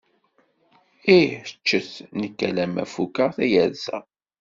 [1.17, 1.89] Ih ččet,
[2.19, 3.97] nekk alemma fukeɣ tayerza.